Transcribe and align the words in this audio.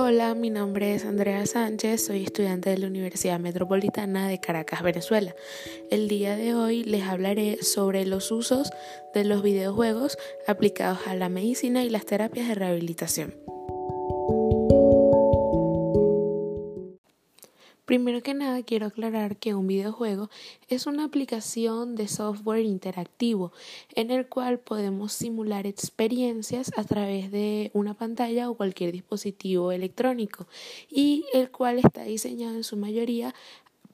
Hola, 0.00 0.36
mi 0.36 0.48
nombre 0.48 0.94
es 0.94 1.04
Andrea 1.04 1.44
Sánchez, 1.44 2.06
soy 2.06 2.22
estudiante 2.22 2.70
de 2.70 2.78
la 2.78 2.86
Universidad 2.86 3.40
Metropolitana 3.40 4.28
de 4.28 4.38
Caracas, 4.38 4.84
Venezuela. 4.84 5.34
El 5.90 6.06
día 6.06 6.36
de 6.36 6.54
hoy 6.54 6.84
les 6.84 7.02
hablaré 7.02 7.64
sobre 7.64 8.06
los 8.06 8.30
usos 8.30 8.70
de 9.12 9.24
los 9.24 9.42
videojuegos 9.42 10.16
aplicados 10.46 11.00
a 11.08 11.16
la 11.16 11.28
medicina 11.28 11.82
y 11.82 11.90
las 11.90 12.06
terapias 12.06 12.46
de 12.46 12.54
rehabilitación. 12.54 13.34
Primero 17.88 18.22
que 18.22 18.34
nada 18.34 18.62
quiero 18.62 18.84
aclarar 18.84 19.38
que 19.38 19.54
un 19.54 19.66
videojuego 19.66 20.28
es 20.68 20.86
una 20.86 21.04
aplicación 21.04 21.96
de 21.96 22.06
software 22.06 22.66
interactivo 22.66 23.50
en 23.94 24.10
el 24.10 24.26
cual 24.28 24.58
podemos 24.58 25.14
simular 25.14 25.66
experiencias 25.66 26.70
a 26.76 26.84
través 26.84 27.32
de 27.32 27.70
una 27.72 27.94
pantalla 27.94 28.50
o 28.50 28.54
cualquier 28.58 28.92
dispositivo 28.92 29.72
electrónico 29.72 30.46
y 30.90 31.24
el 31.32 31.50
cual 31.50 31.78
está 31.78 32.02
diseñado 32.02 32.56
en 32.56 32.64
su 32.64 32.76
mayoría 32.76 33.34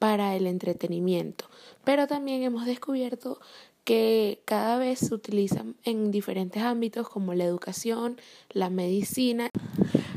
para 0.01 0.35
el 0.35 0.49
entretenimiento. 0.49 1.45
Pero 1.85 2.09
también 2.09 2.43
hemos 2.43 2.67
descubierto 2.67 3.39
que 3.85 4.41
cada 4.45 4.77
vez 4.77 4.99
se 4.99 5.15
utilizan 5.15 5.77
en 5.85 6.11
diferentes 6.11 6.65
ámbitos 6.65 7.09
como 7.09 7.33
la 7.35 7.45
educación, 7.45 8.21
la 8.51 8.71
medicina. 8.71 9.51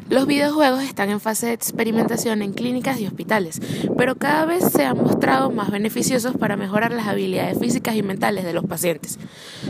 Los 0.10 0.26
videojuegos 0.26 0.84
están 0.84 1.10
en 1.10 1.20
fase 1.20 1.48
de 1.48 1.54
experimentación 1.54 2.42
en 2.42 2.54
clínicas 2.54 2.98
y 3.02 3.08
hospitales, 3.08 3.60
pero 3.98 4.16
cada 4.16 4.46
vez 4.46 4.64
se 4.72 4.86
han 4.86 4.98
mostrado 4.98 5.52
más 5.52 5.70
beneficiosos 5.70 6.38
para 6.38 6.56
mejorar 6.56 6.94
las 6.94 7.08
habilidades 7.08 7.60
físicas 7.60 7.94
y 7.96 8.04
mentales 8.04 8.46
de 8.46 8.54
los 8.54 8.64
pacientes. 8.64 9.20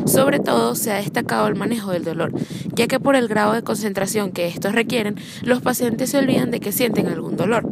Sobre 0.06 0.40
todo 0.40 0.76
se 0.76 0.92
ha 0.92 0.98
destacado 0.98 1.48
el 1.48 1.56
manejo 1.56 1.92
del 1.92 2.04
dolor, 2.04 2.34
ya 2.76 2.88
que 2.88 3.00
por 3.00 3.16
el 3.16 3.28
grado 3.28 3.54
de 3.54 3.64
concentración 3.64 4.32
que 4.32 4.48
estos 4.48 4.74
requieren, 4.74 5.16
los 5.42 5.64
pacientes 5.64 6.12
se 6.12 6.20
olvidan 6.20 6.52
de 6.52 6.60
que 6.60 6.72
sienten 6.72 7.08
algún 7.08 7.36
dolor. 7.36 7.68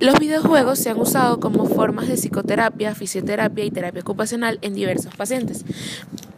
Los 0.00 0.18
videojuegos 0.18 0.78
se 0.78 0.90
han 0.90 1.00
usado 1.00 1.40
como 1.40 1.64
formas 1.64 2.08
de 2.08 2.14
psicoterapia, 2.14 2.94
fisioterapia 2.94 3.64
y 3.64 3.70
terapia 3.70 4.02
ocupacional 4.02 4.58
en 4.60 4.74
diversos 4.74 5.14
pacientes 5.16 5.64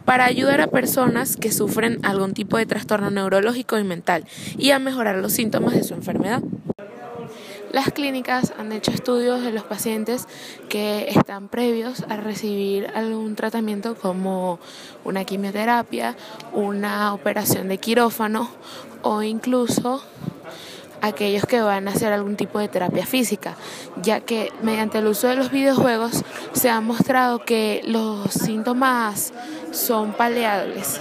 para 0.05 0.25
ayudar 0.25 0.61
a 0.61 0.67
personas 0.67 1.37
que 1.37 1.51
sufren 1.51 1.99
algún 2.03 2.33
tipo 2.33 2.57
de 2.57 2.65
trastorno 2.65 3.09
neurológico 3.09 3.77
y 3.77 3.83
mental 3.83 4.25
y 4.57 4.71
a 4.71 4.79
mejorar 4.79 5.17
los 5.17 5.33
síntomas 5.33 5.73
de 5.73 5.83
su 5.83 5.93
enfermedad. 5.93 6.41
Las 7.71 7.91
clínicas 7.91 8.53
han 8.59 8.73
hecho 8.73 8.91
estudios 8.91 9.43
de 9.43 9.53
los 9.53 9.63
pacientes 9.63 10.27
que 10.67 11.05
están 11.07 11.47
previos 11.47 12.03
a 12.09 12.17
recibir 12.17 12.87
algún 12.93 13.35
tratamiento 13.35 13.95
como 13.95 14.59
una 15.05 15.23
quimioterapia, 15.23 16.17
una 16.51 17.13
operación 17.13 17.69
de 17.69 17.77
quirófano 17.77 18.49
o 19.03 19.23
incluso 19.23 20.03
aquellos 21.01 21.45
que 21.45 21.61
van 21.61 21.87
a 21.87 21.91
hacer 21.91 22.13
algún 22.13 22.35
tipo 22.35 22.59
de 22.59 22.67
terapia 22.67 23.05
física, 23.05 23.55
ya 24.01 24.21
que 24.21 24.51
mediante 24.61 24.99
el 24.99 25.07
uso 25.07 25.27
de 25.27 25.35
los 25.35 25.51
videojuegos 25.51 26.23
se 26.53 26.69
ha 26.69 26.81
mostrado 26.81 27.39
que 27.39 27.81
los 27.85 28.31
síntomas 28.31 29.33
son 29.71 30.13
paleables. 30.13 30.99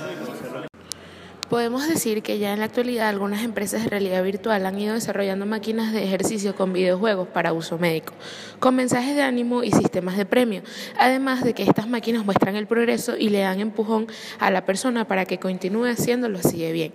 Podemos 1.51 1.89
decir 1.89 2.23
que 2.23 2.39
ya 2.39 2.53
en 2.53 2.61
la 2.61 2.67
actualidad 2.67 3.09
algunas 3.09 3.43
empresas 3.43 3.83
de 3.83 3.91
realidad 3.91 4.23
virtual 4.23 4.65
han 4.67 4.78
ido 4.78 4.95
desarrollando 4.95 5.47
máquinas 5.47 5.93
de 5.93 6.05
ejercicio 6.05 6.55
con 6.55 6.73
videojuegos 6.73 7.27
para 7.27 7.53
uso 7.53 7.77
médico, 7.77 8.12
con 8.61 8.77
mensajes 8.77 9.17
de 9.17 9.23
ánimo 9.23 9.65
y 9.65 9.73
sistemas 9.73 10.17
de 10.17 10.27
premio, 10.27 10.62
además 10.97 11.43
de 11.43 11.53
que 11.53 11.65
estas 11.65 11.89
máquinas 11.89 12.25
muestran 12.25 12.55
el 12.55 12.69
progreso 12.69 13.17
y 13.17 13.31
le 13.31 13.41
dan 13.41 13.59
empujón 13.59 14.06
a 14.39 14.53
la 14.53 14.65
persona 14.65 15.09
para 15.09 15.25
que 15.25 15.39
continúe 15.39 15.87
haciéndolo 15.87 16.39
así 16.39 16.59
de 16.59 16.71
bien. 16.71 16.93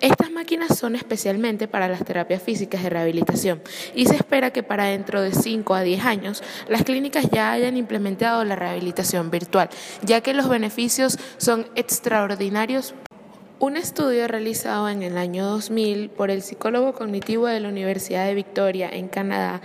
Estas 0.00 0.30
máquinas 0.30 0.78
son 0.78 0.94
especialmente 0.94 1.66
para 1.66 1.88
las 1.88 2.04
terapias 2.04 2.40
físicas 2.40 2.84
de 2.84 2.90
rehabilitación 2.90 3.60
y 3.96 4.06
se 4.06 4.14
espera 4.14 4.52
que 4.52 4.62
para 4.62 4.84
dentro 4.84 5.20
de 5.20 5.32
5 5.32 5.74
a 5.74 5.82
10 5.82 6.04
años 6.04 6.42
las 6.68 6.84
clínicas 6.84 7.28
ya 7.32 7.50
hayan 7.50 7.76
implementado 7.76 8.44
la 8.44 8.54
rehabilitación 8.54 9.32
virtual, 9.32 9.68
ya 10.02 10.20
que 10.20 10.34
los 10.34 10.48
beneficios 10.48 11.18
son 11.38 11.66
extraordinarios. 11.74 12.94
Un 13.58 13.76
estudio 13.76 14.28
realizado 14.28 14.88
en 14.88 15.02
el 15.02 15.18
año 15.18 15.44
2000 15.44 16.10
por 16.10 16.30
el 16.30 16.42
psicólogo 16.42 16.92
cognitivo 16.92 17.48
de 17.48 17.58
la 17.58 17.68
Universidad 17.68 18.26
de 18.26 18.34
Victoria 18.34 18.88
en 18.88 19.08
Canadá 19.08 19.60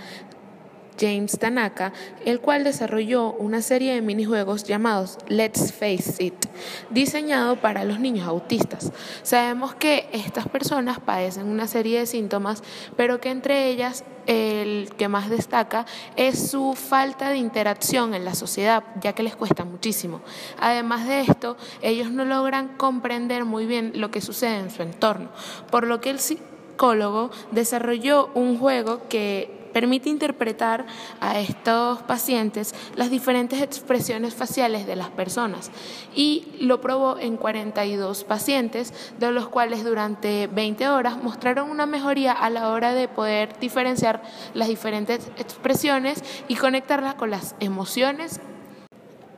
James 0.98 1.38
Tanaka, 1.38 1.92
el 2.24 2.40
cual 2.40 2.64
desarrolló 2.64 3.32
una 3.32 3.62
serie 3.62 3.94
de 3.94 4.02
minijuegos 4.02 4.64
llamados 4.64 5.18
Let's 5.28 5.72
Face 5.72 6.22
It, 6.22 6.46
diseñado 6.90 7.56
para 7.56 7.84
los 7.84 8.00
niños 8.00 8.26
autistas. 8.26 8.92
Sabemos 9.22 9.74
que 9.74 10.08
estas 10.12 10.48
personas 10.48 11.00
padecen 11.00 11.46
una 11.46 11.66
serie 11.66 12.00
de 12.00 12.06
síntomas, 12.06 12.62
pero 12.96 13.20
que 13.20 13.30
entre 13.30 13.68
ellas 13.68 14.04
el 14.26 14.90
que 14.96 15.08
más 15.08 15.28
destaca 15.28 15.86
es 16.16 16.50
su 16.50 16.74
falta 16.74 17.30
de 17.30 17.36
interacción 17.36 18.14
en 18.14 18.24
la 18.24 18.34
sociedad, 18.34 18.84
ya 19.00 19.12
que 19.12 19.22
les 19.22 19.36
cuesta 19.36 19.64
muchísimo. 19.64 20.20
Además 20.58 21.06
de 21.06 21.20
esto, 21.20 21.56
ellos 21.82 22.10
no 22.10 22.24
logran 22.24 22.68
comprender 22.76 23.44
muy 23.44 23.66
bien 23.66 23.92
lo 23.94 24.10
que 24.10 24.20
sucede 24.20 24.58
en 24.58 24.70
su 24.70 24.82
entorno, 24.82 25.30
por 25.70 25.86
lo 25.86 26.00
que 26.00 26.10
el 26.10 26.20
psicólogo 26.20 27.30
desarrolló 27.50 28.30
un 28.34 28.58
juego 28.58 29.02
que 29.08 29.63
permite 29.74 30.08
interpretar 30.08 30.86
a 31.20 31.38
estos 31.38 32.00
pacientes 32.02 32.74
las 32.96 33.10
diferentes 33.10 33.60
expresiones 33.60 34.34
faciales 34.34 34.86
de 34.86 34.96
las 34.96 35.10
personas. 35.10 35.70
Y 36.14 36.46
lo 36.60 36.80
probó 36.80 37.18
en 37.18 37.36
42 37.36 38.24
pacientes, 38.24 38.94
de 39.18 39.30
los 39.32 39.48
cuales 39.48 39.84
durante 39.84 40.46
20 40.46 40.88
horas 40.88 41.22
mostraron 41.22 41.70
una 41.70 41.84
mejoría 41.84 42.32
a 42.32 42.48
la 42.48 42.70
hora 42.70 42.94
de 42.94 43.08
poder 43.08 43.58
diferenciar 43.58 44.22
las 44.54 44.68
diferentes 44.68 45.28
expresiones 45.36 46.22
y 46.48 46.54
conectarlas 46.54 47.16
con 47.16 47.30
las 47.30 47.56
emociones 47.60 48.40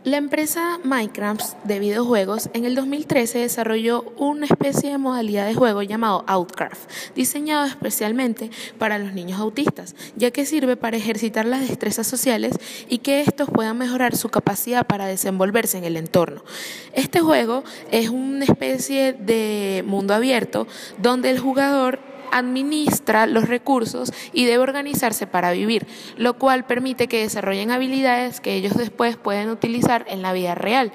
la 0.06 0.18
empresa 0.18 0.78
Minecraft 0.84 1.64
de 1.64 1.80
videojuegos 1.80 2.48
en 2.52 2.64
el 2.64 2.76
2013 2.76 3.40
desarrolló 3.40 4.04
una 4.16 4.46
especie 4.46 4.92
de 4.92 4.98
modalidad 4.98 5.48
de 5.48 5.54
juego 5.56 5.82
llamado 5.82 6.22
Outcraft, 6.28 6.88
diseñado 7.16 7.66
especialmente 7.66 8.52
para 8.78 9.00
los 9.00 9.14
niños 9.14 9.40
autistas, 9.40 9.96
ya 10.14 10.30
que 10.30 10.46
sirve 10.46 10.76
para 10.76 10.96
ejercitar 10.96 11.44
las 11.44 11.68
destrezas 11.68 12.06
sociales 12.06 12.54
y 12.88 12.98
que 12.98 13.20
estos 13.20 13.50
puedan 13.50 13.78
mejorar 13.78 14.14
su 14.14 14.28
capacidad 14.28 14.86
para 14.86 15.06
desenvolverse 15.06 15.76
en 15.76 15.82
el 15.82 15.96
entorno. 15.96 16.44
Este 16.92 17.18
juego 17.18 17.64
es 17.90 18.08
una 18.08 18.44
especie 18.44 19.12
de 19.12 19.82
mundo 19.84 20.14
abierto 20.14 20.68
donde 20.98 21.30
el 21.30 21.40
jugador 21.40 21.98
administra 22.32 23.26
los 23.26 23.48
recursos 23.48 24.12
y 24.32 24.44
debe 24.44 24.62
organizarse 24.62 25.26
para 25.26 25.52
vivir, 25.52 25.86
lo 26.16 26.34
cual 26.34 26.64
permite 26.64 27.08
que 27.08 27.20
desarrollen 27.20 27.70
habilidades 27.70 28.40
que 28.40 28.54
ellos 28.54 28.74
después 28.74 29.16
pueden 29.16 29.50
utilizar 29.50 30.04
en 30.08 30.22
la 30.22 30.32
vida 30.32 30.54
real. 30.54 30.92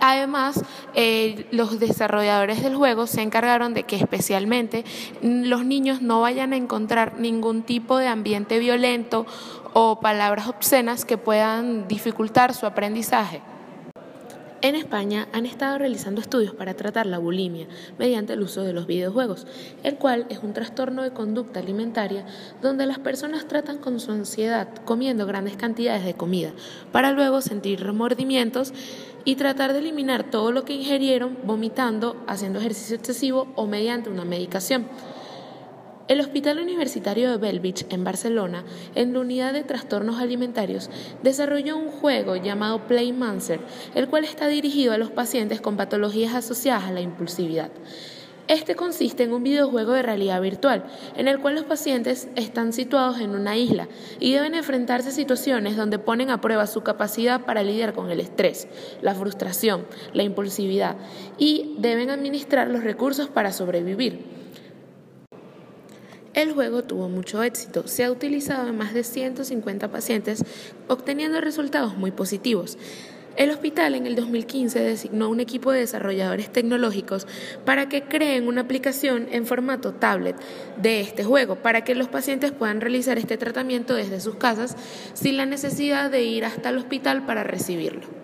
Además, 0.00 0.64
eh, 0.94 1.46
los 1.52 1.78
desarrolladores 1.78 2.62
del 2.62 2.74
juego 2.74 3.06
se 3.06 3.22
encargaron 3.22 3.74
de 3.74 3.84
que 3.84 3.96
especialmente 3.96 4.84
los 5.22 5.64
niños 5.64 6.02
no 6.02 6.20
vayan 6.20 6.52
a 6.52 6.56
encontrar 6.56 7.18
ningún 7.18 7.62
tipo 7.62 7.98
de 7.98 8.08
ambiente 8.08 8.58
violento 8.58 9.26
o 9.74 10.00
palabras 10.00 10.48
obscenas 10.48 11.04
que 11.04 11.18
puedan 11.18 11.88
dificultar 11.88 12.54
su 12.54 12.66
aprendizaje. 12.66 13.42
En 14.62 14.76
España 14.76 15.26
han 15.32 15.44
estado 15.44 15.76
realizando 15.78 16.20
estudios 16.20 16.54
para 16.54 16.74
tratar 16.74 17.06
la 17.06 17.18
bulimia 17.18 17.66
mediante 17.98 18.34
el 18.34 18.42
uso 18.42 18.62
de 18.62 18.72
los 18.72 18.86
videojuegos, 18.86 19.44
el 19.82 19.96
cual 19.96 20.24
es 20.28 20.38
un 20.38 20.52
trastorno 20.52 21.02
de 21.02 21.10
conducta 21.10 21.58
alimentaria 21.58 22.24
donde 22.62 22.86
las 22.86 23.00
personas 23.00 23.48
tratan 23.48 23.78
con 23.78 23.98
su 23.98 24.12
ansiedad 24.12 24.68
comiendo 24.84 25.26
grandes 25.26 25.56
cantidades 25.56 26.04
de 26.04 26.14
comida 26.14 26.52
para 26.92 27.10
luego 27.10 27.40
sentir 27.40 27.80
remordimientos 27.80 28.72
y 29.24 29.34
tratar 29.34 29.72
de 29.72 29.80
eliminar 29.80 30.30
todo 30.30 30.52
lo 30.52 30.64
que 30.64 30.74
ingerieron 30.74 31.38
vomitando, 31.42 32.22
haciendo 32.28 32.60
ejercicio 32.60 32.94
excesivo 32.94 33.48
o 33.56 33.66
mediante 33.66 34.10
una 34.10 34.24
medicación. 34.24 34.86
El 36.12 36.20
Hospital 36.20 36.58
Universitario 36.58 37.30
de 37.30 37.38
Belvich, 37.38 37.86
en 37.88 38.04
Barcelona, 38.04 38.66
en 38.94 39.14
la 39.14 39.20
unidad 39.20 39.54
de 39.54 39.64
trastornos 39.64 40.20
alimentarios, 40.20 40.90
desarrolló 41.22 41.78
un 41.78 41.88
juego 41.88 42.36
llamado 42.36 42.86
Play 42.86 43.14
Mancer, 43.14 43.60
el 43.94 44.08
cual 44.08 44.24
está 44.24 44.46
dirigido 44.46 44.92
a 44.92 44.98
los 44.98 45.10
pacientes 45.10 45.62
con 45.62 45.78
patologías 45.78 46.34
asociadas 46.34 46.84
a 46.84 46.92
la 46.92 47.00
impulsividad. 47.00 47.70
Este 48.46 48.74
consiste 48.74 49.22
en 49.22 49.32
un 49.32 49.42
videojuego 49.42 49.92
de 49.92 50.02
realidad 50.02 50.42
virtual, 50.42 50.84
en 51.16 51.28
el 51.28 51.38
cual 51.38 51.54
los 51.54 51.64
pacientes 51.64 52.28
están 52.36 52.74
situados 52.74 53.18
en 53.18 53.30
una 53.30 53.56
isla 53.56 53.88
y 54.20 54.34
deben 54.34 54.54
enfrentarse 54.54 55.08
a 55.08 55.12
situaciones 55.12 55.78
donde 55.78 55.98
ponen 55.98 56.28
a 56.28 56.42
prueba 56.42 56.66
su 56.66 56.82
capacidad 56.82 57.46
para 57.46 57.62
lidiar 57.62 57.94
con 57.94 58.10
el 58.10 58.20
estrés, 58.20 58.68
la 59.00 59.14
frustración, 59.14 59.86
la 60.12 60.24
impulsividad 60.24 60.96
y 61.38 61.74
deben 61.78 62.10
administrar 62.10 62.68
los 62.68 62.84
recursos 62.84 63.30
para 63.30 63.50
sobrevivir. 63.50 64.41
El 66.34 66.52
juego 66.52 66.82
tuvo 66.82 67.10
mucho 67.10 67.42
éxito, 67.42 67.86
se 67.86 68.04
ha 68.04 68.10
utilizado 68.10 68.66
en 68.66 68.78
más 68.78 68.94
de 68.94 69.04
150 69.04 69.88
pacientes, 69.88 70.42
obteniendo 70.88 71.42
resultados 71.42 71.98
muy 71.98 72.10
positivos. 72.10 72.78
El 73.36 73.50
hospital 73.50 73.94
en 73.94 74.06
el 74.06 74.16
2015 74.16 74.80
designó 74.80 75.28
un 75.28 75.40
equipo 75.40 75.72
de 75.72 75.80
desarrolladores 75.80 76.50
tecnológicos 76.50 77.26
para 77.66 77.90
que 77.90 78.04
creen 78.04 78.48
una 78.48 78.62
aplicación 78.62 79.28
en 79.30 79.44
formato 79.44 79.92
tablet 79.92 80.36
de 80.80 81.02
este 81.02 81.22
juego, 81.22 81.56
para 81.56 81.84
que 81.84 81.94
los 81.94 82.08
pacientes 82.08 82.52
puedan 82.52 82.80
realizar 82.80 83.18
este 83.18 83.36
tratamiento 83.36 83.94
desde 83.94 84.20
sus 84.20 84.36
casas 84.36 84.74
sin 85.12 85.36
la 85.36 85.44
necesidad 85.44 86.10
de 86.10 86.22
ir 86.22 86.46
hasta 86.46 86.70
el 86.70 86.78
hospital 86.78 87.26
para 87.26 87.44
recibirlo. 87.44 88.21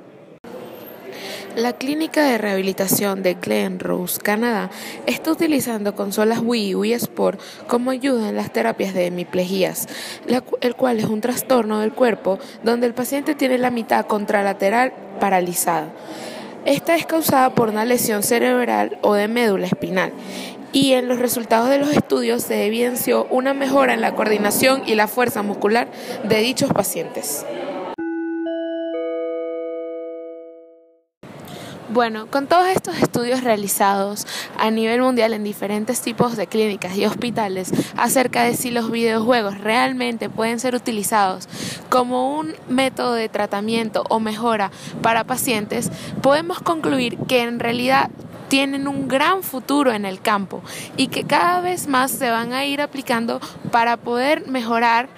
La 1.58 1.72
clínica 1.72 2.22
de 2.22 2.38
rehabilitación 2.38 3.24
de 3.24 3.34
Glen 3.34 3.80
Rose, 3.80 4.20
Canadá, 4.20 4.70
está 5.06 5.32
utilizando 5.32 5.96
consolas 5.96 6.38
Wii 6.40 6.68
y 6.68 6.74
Wii 6.76 6.92
Sport 6.92 7.40
como 7.66 7.90
ayuda 7.90 8.28
en 8.28 8.36
las 8.36 8.52
terapias 8.52 8.94
de 8.94 9.06
hemiplejías, 9.06 9.88
el 10.60 10.76
cual 10.76 11.00
es 11.00 11.06
un 11.06 11.20
trastorno 11.20 11.80
del 11.80 11.92
cuerpo 11.92 12.38
donde 12.62 12.86
el 12.86 12.94
paciente 12.94 13.34
tiene 13.34 13.58
la 13.58 13.72
mitad 13.72 14.06
contralateral 14.06 14.92
paralizada. 15.18 15.88
Esta 16.64 16.94
es 16.94 17.06
causada 17.06 17.52
por 17.56 17.70
una 17.70 17.84
lesión 17.84 18.22
cerebral 18.22 18.96
o 19.02 19.14
de 19.14 19.26
médula 19.26 19.66
espinal 19.66 20.12
y 20.72 20.92
en 20.92 21.08
los 21.08 21.18
resultados 21.18 21.68
de 21.70 21.78
los 21.78 21.90
estudios 21.90 22.44
se 22.44 22.66
evidenció 22.66 23.26
una 23.30 23.52
mejora 23.52 23.94
en 23.94 24.00
la 24.00 24.14
coordinación 24.14 24.84
y 24.86 24.94
la 24.94 25.08
fuerza 25.08 25.42
muscular 25.42 25.88
de 26.22 26.38
dichos 26.38 26.72
pacientes. 26.72 27.44
Bueno, 31.90 32.26
con 32.26 32.46
todos 32.46 32.66
estos 32.66 32.98
estudios 32.98 33.42
realizados 33.42 34.26
a 34.58 34.70
nivel 34.70 35.00
mundial 35.00 35.32
en 35.32 35.42
diferentes 35.42 36.02
tipos 36.02 36.36
de 36.36 36.46
clínicas 36.46 36.94
y 36.98 37.06
hospitales 37.06 37.72
acerca 37.96 38.42
de 38.42 38.54
si 38.54 38.70
los 38.70 38.90
videojuegos 38.90 39.58
realmente 39.58 40.28
pueden 40.28 40.60
ser 40.60 40.74
utilizados 40.74 41.48
como 41.88 42.38
un 42.38 42.52
método 42.68 43.14
de 43.14 43.30
tratamiento 43.30 44.04
o 44.10 44.20
mejora 44.20 44.70
para 45.00 45.24
pacientes, 45.24 45.90
podemos 46.20 46.60
concluir 46.60 47.16
que 47.26 47.40
en 47.40 47.58
realidad 47.58 48.10
tienen 48.48 48.88
un 48.88 49.08
gran 49.08 49.42
futuro 49.42 49.92
en 49.92 50.04
el 50.04 50.20
campo 50.20 50.62
y 50.96 51.08
que 51.08 51.24
cada 51.24 51.60
vez 51.60 51.86
más 51.86 52.10
se 52.10 52.30
van 52.30 52.52
a 52.52 52.64
ir 52.64 52.80
aplicando 52.80 53.40
para 53.70 53.96
poder 53.96 54.46
mejorar 54.46 55.08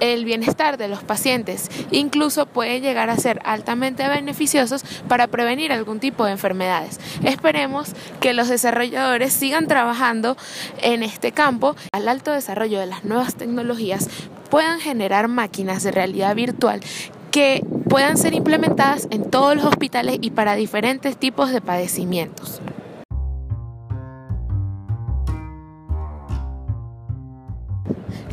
el 0.00 0.24
bienestar 0.24 0.76
de 0.76 0.88
los 0.88 1.02
pacientes. 1.02 1.70
Incluso 1.90 2.46
puede 2.46 2.80
llegar 2.80 3.10
a 3.10 3.16
ser 3.16 3.40
altamente 3.44 4.06
beneficiosos 4.08 4.84
para 5.08 5.26
prevenir 5.28 5.72
algún 5.72 6.00
tipo 6.00 6.24
de 6.24 6.32
enfermedades. 6.32 6.98
Esperemos 7.22 7.92
que 8.20 8.34
los 8.34 8.48
desarrolladores 8.48 9.32
sigan 9.32 9.66
trabajando 9.66 10.36
en 10.82 11.02
este 11.02 11.32
campo 11.32 11.76
al 11.92 12.08
alto 12.08 12.32
desarrollo 12.32 12.80
de 12.80 12.86
las 12.86 13.04
nuevas 13.04 13.34
tecnologías 13.34 14.08
puedan 14.50 14.80
generar 14.80 15.28
máquinas 15.28 15.82
de 15.82 15.92
realidad 15.92 16.34
virtual 16.34 16.80
que 17.30 17.64
puedan 17.88 18.16
ser 18.16 18.34
implementadas 18.34 19.06
en 19.10 19.30
todos 19.30 19.54
los 19.54 19.64
hospitales 19.64 20.18
y 20.20 20.30
para 20.30 20.56
diferentes 20.56 21.16
tipos 21.16 21.52
de 21.52 21.60
padecimientos. 21.60 22.60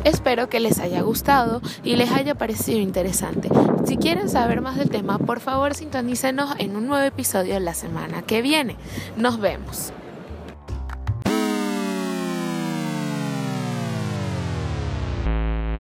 Espero 0.04 0.48
que 0.48 0.60
les 0.60 0.78
haya 0.78 1.02
gustado 1.02 1.60
y 1.84 1.96
les 1.96 2.10
haya 2.10 2.34
parecido 2.34 2.78
interesante. 2.78 3.48
Si 3.84 3.96
quieren 3.96 4.28
saber 4.28 4.60
más 4.60 4.76
del 4.76 4.90
tema, 4.90 5.18
por 5.18 5.40
favor 5.40 5.74
sintonícenos 5.74 6.54
en 6.58 6.76
un 6.76 6.86
nuevo 6.86 7.04
episodio 7.04 7.58
la 7.60 7.74
semana 7.74 8.22
que 8.22 8.42
viene. 8.42 8.76
Nos 9.16 9.40
vemos. 9.40 9.92